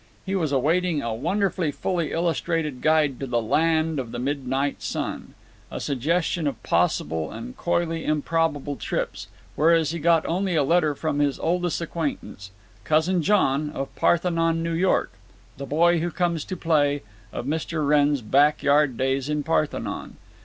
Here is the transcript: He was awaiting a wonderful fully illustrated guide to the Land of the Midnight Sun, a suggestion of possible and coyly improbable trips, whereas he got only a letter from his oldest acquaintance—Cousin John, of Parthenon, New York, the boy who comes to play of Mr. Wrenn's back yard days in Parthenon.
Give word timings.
He 0.25 0.33
was 0.35 0.51
awaiting 0.51 1.03
a 1.03 1.13
wonderful 1.13 1.71
fully 1.71 2.11
illustrated 2.11 2.81
guide 2.81 3.19
to 3.19 3.27
the 3.27 3.39
Land 3.39 3.99
of 3.99 4.11
the 4.11 4.17
Midnight 4.17 4.81
Sun, 4.81 5.35
a 5.69 5.79
suggestion 5.79 6.47
of 6.47 6.63
possible 6.63 7.31
and 7.31 7.55
coyly 7.55 8.03
improbable 8.03 8.77
trips, 8.77 9.27
whereas 9.55 9.91
he 9.91 9.99
got 9.99 10.25
only 10.25 10.55
a 10.55 10.63
letter 10.63 10.95
from 10.95 11.19
his 11.19 11.37
oldest 11.37 11.81
acquaintance—Cousin 11.81 13.21
John, 13.21 13.69
of 13.69 13.95
Parthenon, 13.95 14.63
New 14.63 14.73
York, 14.73 15.11
the 15.57 15.67
boy 15.67 15.99
who 15.99 16.09
comes 16.09 16.45
to 16.45 16.57
play 16.57 17.03
of 17.31 17.45
Mr. 17.45 17.87
Wrenn's 17.87 18.21
back 18.23 18.63
yard 18.63 18.97
days 18.97 19.29
in 19.29 19.43
Parthenon. 19.43 20.17